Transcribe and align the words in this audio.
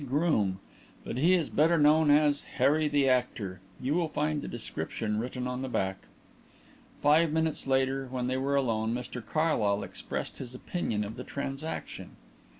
Groom, 0.07 0.59
but 1.05 1.17
he 1.17 1.35
is 1.35 1.51
better 1.51 1.77
known 1.77 2.09
as 2.09 2.41
'Harry 2.57 2.87
the 2.87 3.07
Actor.' 3.07 3.59
You 3.79 3.93
will 3.93 4.07
find 4.09 4.41
the 4.41 4.47
description 4.47 5.19
written 5.19 5.45
on 5.45 5.61
the 5.61 5.69
back." 5.69 6.07
Five 7.03 7.31
minutes 7.31 7.67
later, 7.67 8.07
when 8.09 8.25
they 8.25 8.37
were 8.37 8.55
alone, 8.55 8.95
Mr 8.95 9.23
Carlyle 9.23 9.83
expressed 9.83 10.39
his 10.39 10.55
opinion 10.55 11.03
of 11.03 11.17
the 11.17 11.23
transaction. 11.23 12.15